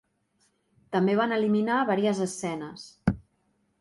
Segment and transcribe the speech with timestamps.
[0.95, 2.89] També van eliminar varies escenes.